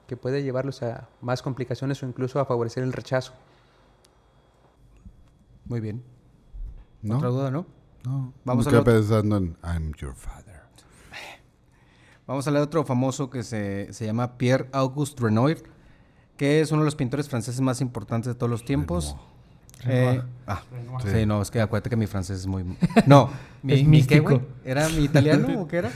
[0.07, 3.33] que puede llevarlos a más complicaciones o incluso a favorecer el rechazo.
[5.65, 6.03] Muy bien.
[7.03, 7.17] ¿No?
[7.17, 7.67] ¿Otra duda, no?
[8.05, 8.33] No.
[8.45, 10.63] Vamos Vamos a pensando en I'm your father.
[12.27, 15.63] Vamos a hablar de otro famoso que se, se llama Pierre Auguste Renoir,
[16.37, 19.17] que es uno de los pintores franceses más importantes de todos los tiempos.
[19.87, 20.63] Eh, ah,
[21.03, 21.09] Sí.
[21.13, 21.27] sí.
[21.27, 22.65] no, es que acuérdate que mi francés es muy...
[23.07, 23.31] No,
[23.63, 24.41] mi, Es mi qué, güey?
[24.65, 25.91] ¿Era mi italiano o qué era?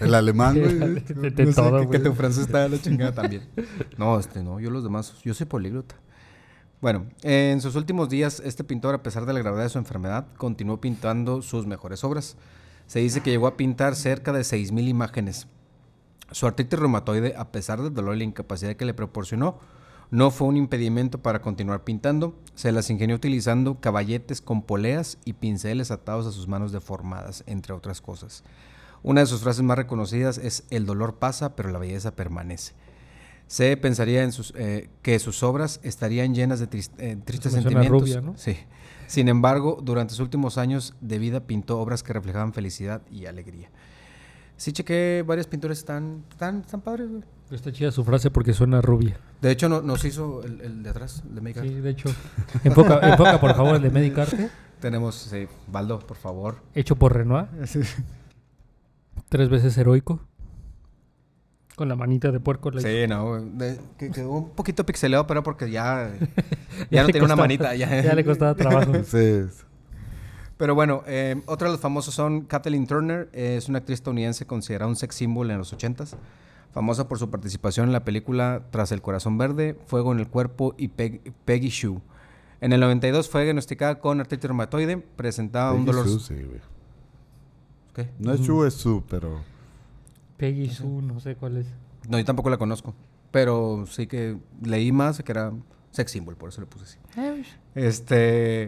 [0.00, 0.74] El alemán, güey.
[0.78, 2.02] De- de No sé, todo, que, que güey.
[2.02, 3.42] tu francés está de la chingada también.
[3.96, 5.94] No, este no, yo los demás, yo soy políglota.
[6.80, 10.26] Bueno, en sus últimos días, este pintor, a pesar de la gravedad de su enfermedad,
[10.36, 12.36] continuó pintando sus mejores obras.
[12.86, 15.48] Se dice que llegó a pintar cerca de 6.000 imágenes.
[16.30, 19.58] Su artritis reumatoide, a pesar del dolor y la incapacidad que le proporcionó,
[20.10, 22.38] no fue un impedimento para continuar pintando.
[22.54, 27.74] Se las ingenió utilizando caballetes con poleas y pinceles atados a sus manos deformadas, entre
[27.74, 28.42] otras cosas.
[29.02, 32.72] Una de sus frases más reconocidas es El dolor pasa, pero la belleza permanece.
[33.46, 36.68] Se pensaría en sus, eh, que sus obras estarían llenas de
[36.98, 38.00] eh, tristes sentimientos.
[38.00, 38.36] rubia, ¿no?
[38.36, 38.56] Sí.
[39.06, 43.70] Sin embargo, durante sus últimos años de vida pintó obras que reflejaban felicidad y alegría.
[44.56, 47.22] Sí, chequé varias pinturas tan, tan, tan padres, güey.
[47.50, 49.16] Está chida su frase porque suena rubia.
[49.40, 52.10] De hecho, no, nos hizo el, el de atrás, el de Make Sí, de hecho.
[52.62, 56.56] Enfoca, enfoca por favor el de Medicarte, Tenemos, sí, Baldo, por favor.
[56.74, 57.46] hecho por Renoir.
[59.28, 60.20] Tres veces heroico.
[61.74, 62.70] Con la manita de puerco.
[62.70, 62.88] la hizo.
[62.88, 66.10] Sí, no, de- que quedó un poquito pixeleado, pero porque ya,
[66.90, 67.74] ya no tiene una manita.
[67.76, 68.92] Ya, Ya le costaba trabajo.
[69.04, 69.42] Sí.
[70.56, 74.44] Pero bueno, eh, otros de los famosos son Kathleen Turner, eh, es una actriz estadounidense
[74.44, 76.16] considerada un sex symbol en los 80s,
[76.78, 80.76] famosa por su participación en la película Tras el corazón verde, Fuego en el cuerpo
[80.78, 81.98] y Peg- Peggy Sue.
[82.60, 86.08] En el 92 fue diagnosticada con artritis reumatoide, presentaba un Peggy dolor...
[86.08, 86.60] Sue, sí, güey.
[87.94, 88.08] ¿Qué?
[88.20, 89.40] No es Sue, es Sue, pero...
[90.36, 91.66] Peggy Sue, no sé cuál es.
[92.08, 92.94] No, yo tampoco la conozco,
[93.32, 95.52] pero sí que leí más que era
[95.90, 96.98] sex symbol, por eso le puse así.
[97.74, 98.62] Este,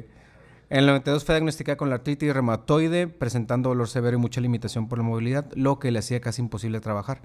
[0.69, 4.89] en el 92 fue diagnosticada con la artritis reumatoide, presentando dolor severo y mucha limitación
[4.89, 7.23] por la movilidad, lo que le hacía casi imposible trabajar.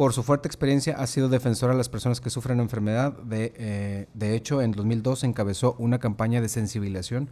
[0.00, 3.12] Por su fuerte experiencia, ha sido defensora de las personas que sufren enfermedad.
[3.18, 7.28] De, eh, de hecho, en 2002 encabezó una campaña de sensibilización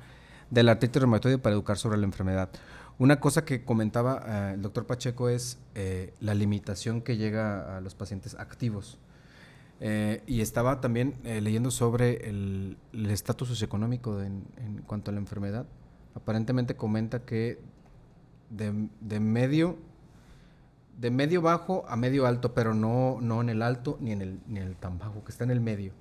[0.50, 2.50] de la artritis reumatoide para educar sobre la enfermedad.
[2.98, 7.80] Una cosa que comentaba eh, el doctor Pacheco es eh, la limitación que llega a
[7.80, 8.98] los pacientes activos.
[10.26, 15.64] Y estaba también leyendo sobre el estatus socioeconómico en, en cuanto a la enfermedad.
[16.14, 17.60] Aparentemente comenta que
[18.50, 19.78] de, de medio
[20.98, 24.40] de medio bajo a medio alto, pero no, no en el alto ni en el,
[24.46, 25.92] ni en el tan bajo, que está en el medio.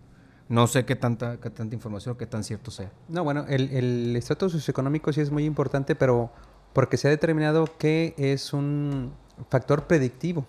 [0.50, 2.92] No sé qué tanta, qué tanta información o qué tan cierto sea.
[3.08, 6.32] No, bueno, el, el estatus socioeconómico sí es muy importante, pero
[6.74, 9.14] porque se ha determinado que es un
[9.50, 10.46] factor predictivo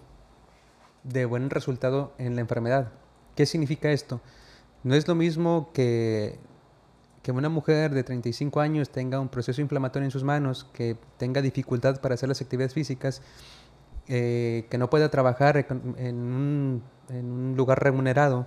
[1.05, 2.93] de buen resultado en la enfermedad.
[3.35, 4.21] ¿Qué significa esto?
[4.83, 6.39] No es lo mismo que,
[7.23, 11.43] que una mujer de 35 años tenga un proceso inflamatorio en sus manos, que tenga
[11.43, 13.21] dificultad para hacer las actividades físicas,
[14.09, 15.66] eh, que no pueda trabajar
[15.99, 18.47] en un, en un lugar remunerado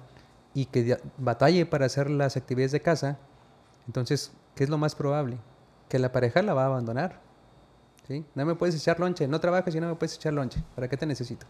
[0.54, 3.18] y que batalle para hacer las actividades de casa,
[3.88, 5.38] entonces, ¿qué es lo más probable?
[5.90, 7.22] Que la pareja la va a abandonar.
[8.08, 8.26] ¿sí?
[8.36, 10.64] No me puedes echar lonche, no trabajas y no me puedes echar lonche.
[10.76, 11.46] ¿Para qué te necesito?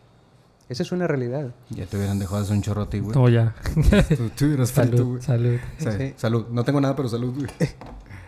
[0.70, 1.54] Esa es una realidad.
[1.70, 3.14] Ya te hubieran dejado hacer un chorro a ti, güey.
[3.14, 3.54] No, ya.
[4.18, 5.22] Tú, tú hubieras frito, salud, güey.
[5.22, 5.60] salud.
[5.78, 6.14] Sí, Sí.
[6.16, 6.48] Salud.
[6.50, 7.48] No tengo nada, pero salud, güey.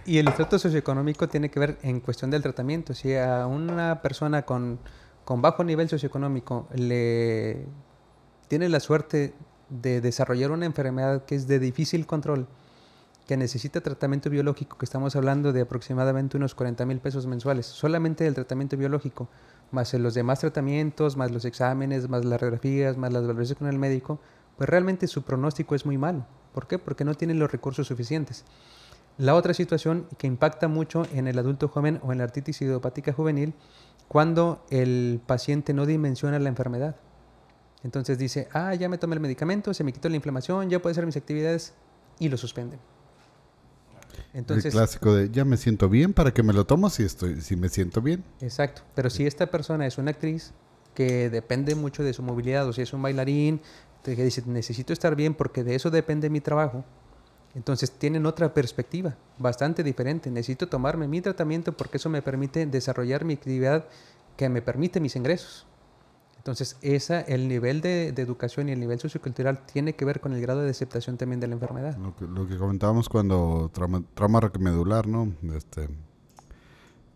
[0.06, 2.94] Y el estrato socioeconómico tiene que ver en cuestión del tratamiento.
[2.94, 4.80] Si a una persona con,
[5.26, 7.66] con bajo nivel socioeconómico le
[8.48, 9.34] tiene la suerte
[9.70, 12.48] de desarrollar una enfermedad que es de difícil control,
[13.28, 18.26] que necesita tratamiento biológico, que estamos hablando de aproximadamente unos 40 mil pesos mensuales, solamente
[18.26, 19.30] del tratamiento biológico,
[19.72, 23.80] más los demás tratamientos, más los exámenes, más las radiografías, más las valoraciones con el
[23.80, 24.20] médico,
[24.58, 26.26] pues realmente su pronóstico es muy malo.
[26.54, 26.78] ¿Por qué?
[26.78, 28.46] Porque no tienen los recursos suficientes.
[29.18, 33.14] La otra situación que impacta mucho en el adulto joven o en la artritis idiopática
[33.14, 33.54] juvenil,
[34.08, 36.96] cuando el paciente no dimensiona la enfermedad.
[37.84, 40.92] Entonces dice, ah, ya me tomé el medicamento, se me quitó la inflamación, ya puedo
[40.92, 41.74] hacer mis actividades
[42.20, 42.80] y lo suspenden.
[44.34, 47.42] Entonces, el clásico de ya me siento bien para que me lo tomo si estoy
[47.42, 48.24] si me siento bien.
[48.42, 50.54] Exacto, pero si esta persona es una actriz
[50.94, 53.62] que depende mucho de su movilidad, o si es un bailarín,
[54.04, 56.84] que dice, necesito estar bien porque de eso depende mi trabajo,
[57.56, 60.32] entonces tienen otra perspectiva, bastante diferente.
[60.32, 63.86] Necesito tomarme mi tratamiento porque eso me permite desarrollar mi actividad
[64.38, 65.66] que me permite mis ingresos.
[66.38, 70.34] Entonces, esa, el nivel de, de educación y el nivel sociocultural tiene que ver con
[70.34, 71.96] el grado de aceptación también de la enfermedad.
[71.98, 75.32] Lo que, lo que comentábamos cuando trauma, trauma raquimedular, ¿no?
[75.56, 75.88] Este,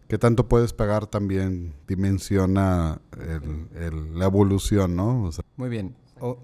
[0.07, 5.23] ¿Qué tanto puedes pagar también dimensiona el- el- la evolución, ¿no?
[5.23, 5.93] O sea, Muy bien.
[6.21, 6.37] O-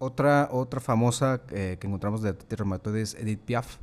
[0.00, 3.76] otra, otra famosa eh, que encontramos de artritis reumatoide es Edith Piaf,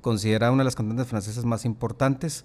[0.00, 2.44] considerada una de las cantantes francesas más importantes.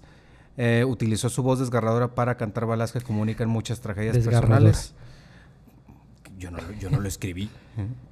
[0.58, 4.48] Eh, utilizó su voz desgarradora para cantar balas que comunican muchas tragedias Desgarradora.
[4.70, 4.94] personales.
[6.38, 7.50] Yo no, lo- yo no lo escribí.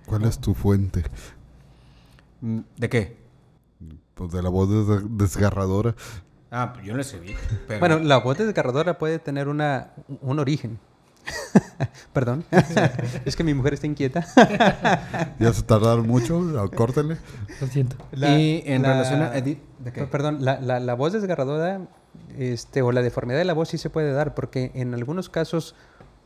[0.07, 1.05] ¿Cuál es tu fuente?
[2.41, 3.17] Mm, ¿De qué?
[4.15, 5.95] Pues de la voz des- desgarradora.
[6.51, 7.35] Ah, pues yo no lo escribí.
[7.67, 10.79] pero- Bueno, la voz desgarradora puede tener una, un origen.
[12.13, 12.45] Perdón,
[13.25, 14.27] es que mi mujer está inquieta.
[15.39, 16.43] Ya se tardaron mucho,
[16.75, 17.17] córtele.
[17.61, 17.97] Lo siento.
[18.13, 19.59] y en relación a Edith...
[19.79, 20.03] ¿De qué?
[20.03, 21.81] P- Perdón, la, la- la voz desgarradora
[22.39, 25.75] este, o la deformidad de la voz sí se puede dar porque en algunos casos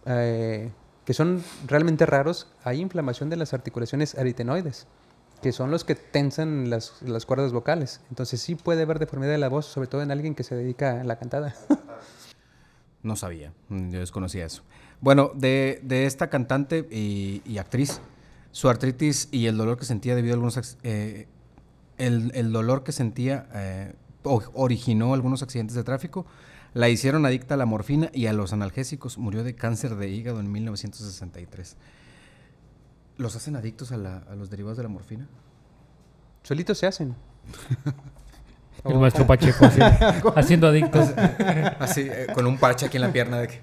[0.07, 0.71] eh,
[1.05, 4.87] que son realmente raros hay inflamación de las articulaciones aritenoides
[5.43, 8.01] que son los que tensan las, las cuerdas vocales.
[8.11, 11.01] Entonces sí puede haber deformidad de la voz, sobre todo en alguien que se dedica
[11.01, 11.55] a la cantada.
[13.03, 14.63] No sabía, yo desconocía eso.
[15.01, 18.01] Bueno, de, de esta cantante y, y actriz,
[18.51, 20.77] su artritis y el dolor que sentía debido a algunos...
[20.83, 21.27] eh,
[21.99, 23.93] el, el dolor que sentía eh,
[24.25, 26.27] originó algunos accidentes de tráfico,
[26.75, 29.19] la hicieron adicta a la morfina y a los analgésicos.
[29.19, 31.77] Murió de cáncer de hígado en 1963.
[33.17, 35.27] ¿Los hacen adictos a, la- a los derivados de la morfina?
[36.45, 37.15] Solitos se hacen.
[38.85, 41.09] El maestro Pacheco haciendo, haciendo adictos.
[41.81, 43.61] Así, eh, con un parche aquí en la pierna de que...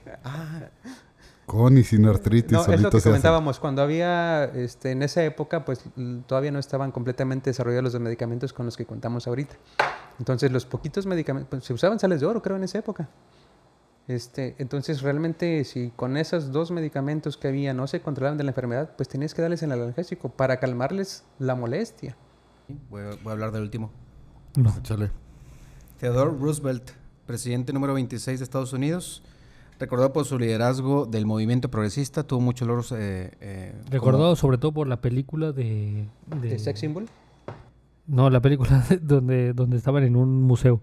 [1.46, 3.60] Con y sin artritis, No, es lo que comentábamos.
[3.60, 5.84] Cuando había, este, en esa época, pues
[6.26, 9.56] todavía no estaban completamente desarrollados los medicamentos con los que contamos ahorita.
[10.18, 13.10] Entonces, los poquitos medicamentos, pues, se usaban sales de oro, creo, en esa época.
[14.08, 18.52] Este, entonces, realmente, si con esos dos medicamentos que había no se controlaban de la
[18.52, 22.18] enfermedad, pues tenías que darles el analgésico para calmarles la molestia.
[22.90, 23.92] Voy a, voy a hablar del último.
[24.56, 24.74] No.
[24.80, 25.12] Échale.
[26.00, 26.92] Theodore Roosevelt,
[27.26, 29.24] presidente número 26 de Estados Unidos,
[29.80, 32.92] recordado por su liderazgo del movimiento progresista, tuvo muchos logros.
[32.92, 36.08] eh, eh, como- Recordado sobre todo por la película de...
[36.42, 37.08] de- ¿De sex symbol?
[38.08, 40.82] No, la película de- donde, donde estaban en un museo.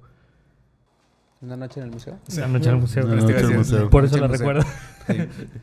[1.41, 2.19] Una noche en el museo.
[2.37, 3.07] La noche en el museo.
[3.07, 3.91] La noche en el museo.
[3.91, 4.63] Por eso la recuerdo.
[5.09, 5.15] Sí,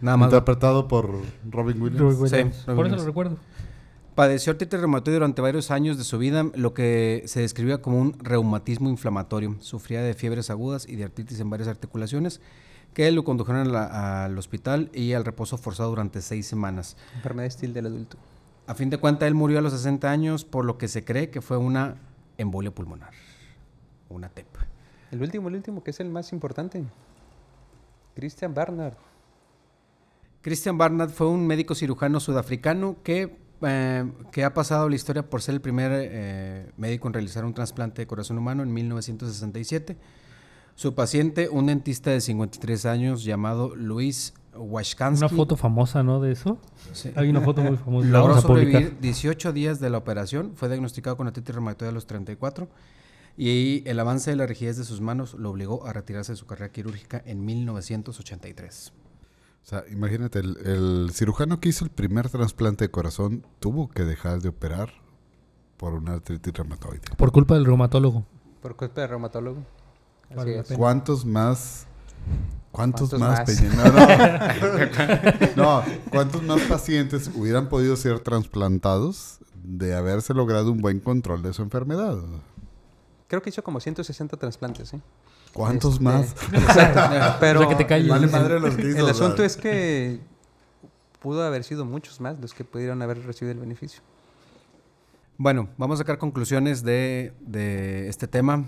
[0.01, 0.27] Nada más.
[0.27, 1.09] Interpretado por
[1.49, 2.01] Robin Williams.
[2.01, 2.55] Robin Williams.
[2.55, 3.01] Sí, Por eso Williams.
[3.01, 3.37] lo recuerdo.
[4.13, 8.19] Padeció artritis reumatoide durante varios años de su vida, lo que se describía como un
[8.19, 9.55] reumatismo inflamatorio.
[9.61, 12.41] Sufría de fiebres agudas y de artritis en varias articulaciones
[12.93, 16.97] que lo condujeron la- al hospital y al reposo forzado durante seis semanas.
[17.15, 18.17] Enfermedad estil del adulto.
[18.67, 21.29] A fin de cuentas, él murió a los 60 años, por lo que se cree
[21.29, 21.95] que fue una
[22.37, 23.11] embolia pulmonar,
[24.09, 24.47] una TEP.
[25.11, 26.83] El último, el último, que es el más importante.
[28.15, 28.93] Christian Barnard.
[30.41, 35.41] Christian Barnard fue un médico cirujano sudafricano que, eh, que ha pasado la historia por
[35.41, 39.97] ser el primer eh, médico en realizar un trasplante de corazón humano en 1967.
[40.79, 45.25] Su paciente, un dentista de 53 años llamado Luis Washkansky.
[45.25, 46.21] Una foto famosa, ¿no?
[46.21, 46.57] De eso.
[46.93, 47.11] Sí.
[47.17, 48.07] Hay una foto muy famosa.
[48.09, 52.69] Logró sobrevivir 18 días de la operación, fue diagnosticado con artritis reumatoide a los 34
[53.35, 56.45] y el avance de la rigidez de sus manos lo obligó a retirarse de su
[56.45, 58.93] carrera quirúrgica en 1983.
[59.61, 64.05] O sea, imagínate, el, el cirujano que hizo el primer trasplante de corazón tuvo que
[64.05, 64.93] dejar de operar
[65.75, 67.01] por una artritis reumatoide.
[67.17, 68.23] Por culpa del reumatólogo.
[68.61, 69.65] Por culpa del reumatólogo.
[70.29, 70.67] Así Vale la es.
[70.67, 70.77] pena.
[70.77, 71.85] ¿Cuántos más?
[72.71, 73.59] ¿Cuántos, ¿Cuántos más, más?
[73.59, 74.53] Peña?
[75.55, 75.81] No, no.
[75.81, 81.53] No, ¿cuántos más pacientes hubieran podido ser trasplantados de haberse logrado un buen control de
[81.53, 82.17] su enfermedad?
[83.27, 85.01] Creo que hizo como 160 trasplantes, ¿eh?
[85.53, 86.35] ¿Cuántos Este, más?
[86.53, 87.37] Exacto.
[87.39, 88.07] Pero O sea, que te calles.
[88.09, 90.19] Vale el- madre los que hizo, el asunto es que
[91.19, 94.01] pudo haber sido muchos más los que pudieron haber recibido el beneficio.
[95.37, 98.65] Bueno, vamos a sacar conclusiones de, de este tema.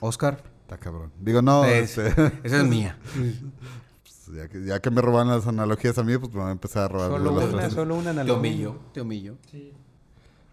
[0.00, 1.12] Oscar, Está cabrón.
[1.20, 2.98] Digo, no, Es- este, esa es mía.
[3.14, 6.52] pues, ya, que, ya que me roban las analogías a mí, pues me voy a
[6.52, 7.72] empezar a robar Solo las una, otras.
[7.72, 8.38] solo una Te analogía.
[8.38, 9.36] humillo, te humillo.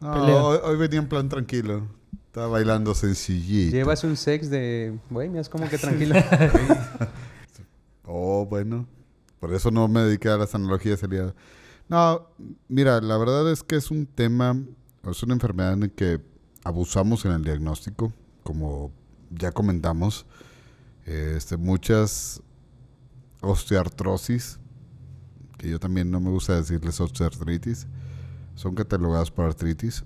[0.01, 0.43] No, Pelea.
[0.43, 1.87] hoy, hoy venía en plan tranquilo.
[2.27, 3.75] Estaba bailando sencillito.
[3.75, 6.15] Llevas un sex de, güey, mira, es como que tranquilo.
[8.05, 8.87] Oh, bueno.
[9.39, 11.33] Por eso no me dediqué a las analogías el día.
[11.87, 12.27] No,
[12.67, 14.55] mira, la verdad es que es un tema,
[15.09, 16.19] es una enfermedad en la que
[16.63, 18.91] abusamos en el diagnóstico, como
[19.31, 20.25] ya comentamos.
[21.05, 22.41] Este, muchas
[23.41, 24.59] osteoartrosis,
[25.57, 27.87] que yo también no me gusta decirles osteoartritis,
[28.55, 30.03] son catalogadas por artritis.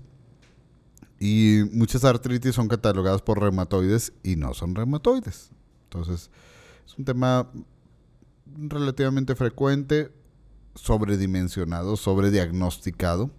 [1.18, 5.50] Y muchas artritis son catalogadas por reumatoides y no son reumatoides.
[5.84, 6.30] Entonces,
[6.86, 7.50] es un tema
[8.46, 10.12] relativamente frecuente,
[10.74, 13.30] sobredimensionado, sobrediagnosticado,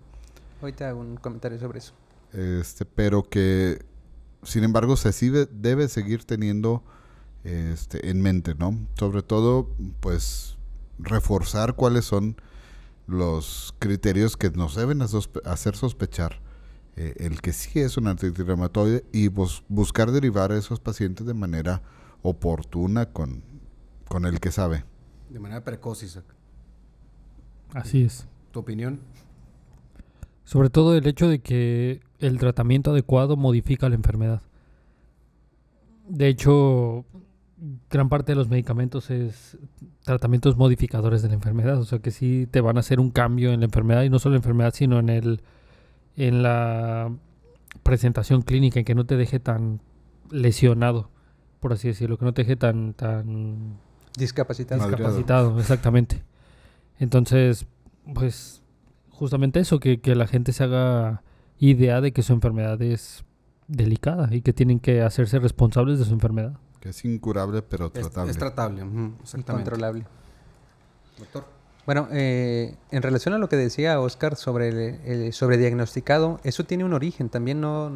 [0.62, 1.94] Ahorita hago un comentario sobre eso.
[2.34, 3.86] este, pero que,
[4.44, 6.84] sin embargo, se sigue- debe seguir teniendo
[7.44, 8.78] este, en mente, ¿no?
[8.98, 9.70] Sobre todo,
[10.00, 10.58] pues,
[11.00, 12.36] reforzar cuáles son
[13.08, 16.42] los criterios que nos deben sospe- hacer sospechar
[16.98, 21.26] eh, el que sí es una artritis reumatoide y bus- buscar derivar a esos pacientes
[21.28, 21.84] de manera
[22.24, 23.44] oportuna con,
[24.10, 24.84] con el que sabe.
[25.30, 26.26] De manera precoz, Isaac.
[27.74, 28.28] Así es.
[28.52, 29.00] ¿Tu opinión?
[30.44, 34.42] Sobre todo el hecho de que el tratamiento adecuado modifica la enfermedad.
[36.08, 37.06] De hecho,
[37.90, 39.58] gran parte de los medicamentos es
[40.04, 41.80] tratamientos modificadores de la enfermedad.
[41.80, 44.20] O sea que sí te van a hacer un cambio en la enfermedad y no
[44.20, 45.42] solo en la enfermedad, sino en el
[46.16, 47.12] en la
[47.84, 49.82] presentación clínica, en que no te deje tan
[50.32, 51.12] lesionado,
[51.60, 53.78] por así decirlo, que no te deje tan tan
[54.18, 54.88] Discapacitado.
[54.88, 56.24] Discapacitado, exactamente.
[56.98, 57.68] Entonces,
[58.16, 58.64] pues,
[59.12, 61.22] justamente eso, que, que la gente se haga
[61.60, 63.24] idea de que su enfermedad es
[63.68, 66.58] delicada y que tienen que hacerse responsables de su enfermedad.
[66.80, 68.32] Que es incurable pero tratable.
[68.32, 68.82] es tratable,
[69.22, 69.52] exactamente.
[69.52, 70.06] Incontrolable.
[71.18, 71.46] Doctor.
[71.86, 76.84] Bueno, eh, en relación a lo que decía Oscar sobre el, el sobrediagnosticado, eso tiene
[76.84, 77.90] un origen, también no,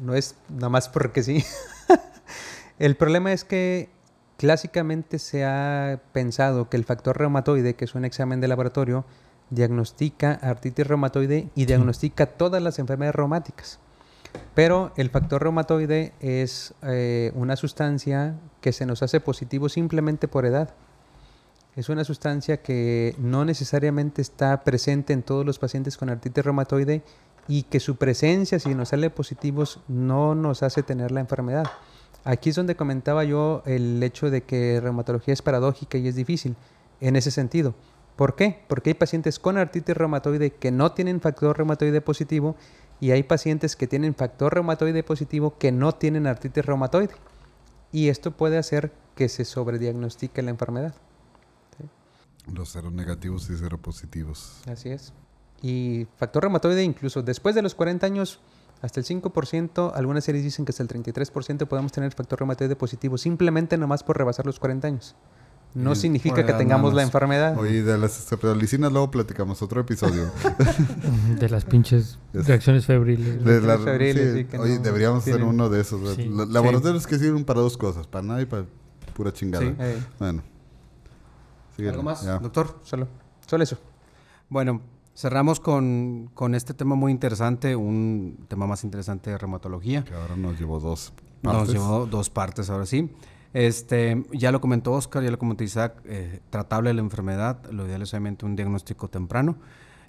[0.00, 1.44] no es nada más porque sí.
[2.78, 3.90] el problema es que
[4.36, 9.04] clásicamente se ha pensado que el factor reumatoide, que es un examen de laboratorio,
[9.50, 13.78] diagnostica artritis reumatoide y diagnostica todas las enfermedades reumáticas.
[14.54, 20.46] Pero el factor reumatoide es eh, una sustancia que se nos hace positivo simplemente por
[20.46, 20.74] edad.
[21.76, 27.02] Es una sustancia que no necesariamente está presente en todos los pacientes con artritis reumatoide
[27.48, 31.66] y que su presencia, si nos sale positivos, no nos hace tener la enfermedad.
[32.24, 36.54] Aquí es donde comentaba yo el hecho de que reumatología es paradójica y es difícil
[37.00, 37.74] en ese sentido.
[38.20, 38.62] ¿Por qué?
[38.68, 42.54] Porque hay pacientes con artritis reumatoide que no tienen factor reumatoide positivo
[43.00, 47.14] y hay pacientes que tienen factor reumatoide positivo que no tienen artritis reumatoide.
[47.92, 50.94] Y esto puede hacer que se sobrediagnostique la enfermedad.
[52.52, 54.64] Los cero negativos y cero positivos.
[54.70, 55.14] Así es.
[55.62, 58.38] Y factor reumatoide, incluso después de los 40 años,
[58.82, 63.16] hasta el 5%, algunas series dicen que hasta el 33% podemos tener factor reumatoide positivo,
[63.16, 65.16] simplemente nomás por rebasar los 40 años.
[65.72, 67.56] No Y significa que tengamos la enfermedad.
[67.56, 70.28] Oye, de las estreptolicinas luego platicamos otro episodio.
[71.38, 73.44] De las pinches Es- reacciones febriles.
[73.44, 76.16] De la- febriles, sí, oye, no deberíamos hacer tienen- uno de esos.
[76.16, 76.28] Sí.
[76.28, 78.64] La- Laboratorios que sirven para dos cosas, para nada y para
[79.14, 79.64] pura chingada.
[79.64, 79.74] Sí.
[79.78, 80.42] Eh, Bueno.
[81.76, 82.38] Síguele, ¿Algo más, ya.
[82.38, 82.78] doctor?
[82.82, 83.06] solo,
[83.46, 83.78] solo eso.
[84.48, 84.80] Bueno,
[85.14, 90.04] cerramos con, con este tema muy interesante, un tema más interesante de reumatología.
[90.04, 91.12] Que ahora nos llevó dos
[91.42, 91.72] Nos partes.
[91.74, 93.08] llevó dos partes ahora sí.
[93.52, 98.02] Este, ya lo comentó Oscar, ya lo comentó Isaac, eh, tratable la enfermedad, lo ideal
[98.02, 99.56] es obviamente un diagnóstico temprano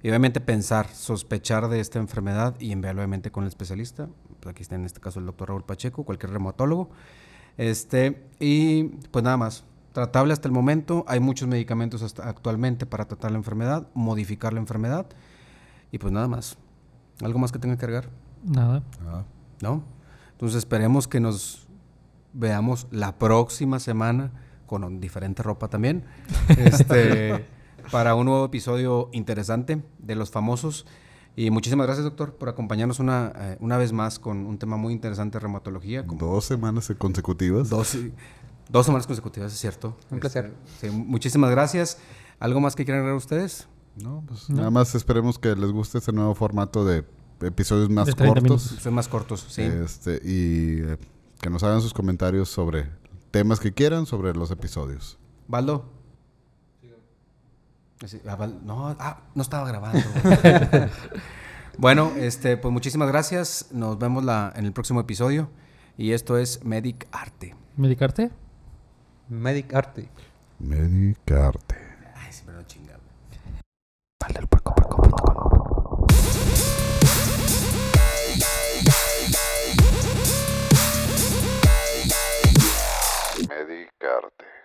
[0.03, 4.09] y obviamente pensar, sospechar de esta enfermedad y enviarlo obviamente con el especialista.
[4.39, 6.89] Pues aquí está en este caso el doctor Raúl Pacheco, cualquier reumatólogo.
[7.57, 9.63] Este, y pues nada más,
[9.93, 11.05] tratable hasta el momento.
[11.07, 15.05] Hay muchos medicamentos hasta actualmente para tratar la enfermedad, modificar la enfermedad.
[15.91, 16.57] Y pues nada más.
[17.21, 18.09] ¿Algo más que tenga que cargar?
[18.43, 18.81] Nada.
[19.05, 19.23] Ah,
[19.61, 19.83] ¿No?
[20.31, 21.67] Entonces esperemos que nos
[22.33, 24.31] veamos la próxima semana
[24.65, 26.03] con diferente ropa también.
[26.49, 27.45] Este,
[27.91, 30.85] para un nuevo episodio interesante de los famosos.
[31.35, 34.93] Y muchísimas gracias, doctor, por acompañarnos una, eh, una vez más con un tema muy
[34.93, 36.05] interesante de reumatología.
[36.05, 37.69] como Dos semanas consecutivas.
[37.69, 37.97] Dos,
[38.69, 39.95] dos semanas consecutivas, es cierto.
[40.09, 40.53] Un placer.
[40.73, 41.97] Este, sí, muchísimas gracias.
[42.39, 43.67] ¿Algo más que quieran agregar ustedes?
[44.01, 44.57] No, pues No.
[44.57, 47.05] nada más esperemos que les guste este nuevo formato de
[47.41, 48.43] episodios más De 30 cortos.
[48.43, 48.83] minutos.
[48.83, 49.61] Son más cortos, sí.
[49.61, 50.97] Este, y eh,
[51.41, 52.89] que nos hagan sus comentarios sobre
[53.31, 55.17] temas que quieran sobre los episodios.
[55.47, 55.89] Baldo.
[58.05, 60.01] Sí, ah, no, ah, no estaba grabando.
[61.77, 63.67] bueno, este, pues muchísimas gracias.
[63.71, 65.49] Nos vemos la, en el próximo episodio.
[65.97, 67.55] Y esto es Medic Arte.
[67.75, 68.31] ¿Medicarte?
[69.29, 70.09] Medic Arte.
[70.59, 71.75] Medicarte.
[72.15, 73.01] Ay, siempre no chingado.
[84.01, 84.60] carta.